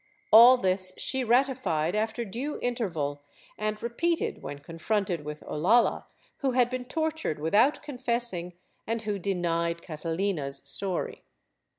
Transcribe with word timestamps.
All 0.31 0.57
this 0.57 0.93
she 0.97 1.23
ratified 1.23 1.93
after 1.93 2.25
due 2.25 2.57
interval 2.63 3.21
and 3.55 3.83
repeated 3.83 4.41
when 4.41 4.57
confronted 4.57 5.23
with 5.23 5.41
Olalla, 5.43 6.05
who 6.37 6.53
had 6.53 6.71
been 6.71 6.85
tortured 6.85 7.37
without 7.37 7.83
confessing 7.83 8.53
and 8.87 9.03
who 9.03 9.19
denied 9.19 9.83
Catalina's 9.83 10.57
story. 10.65 11.21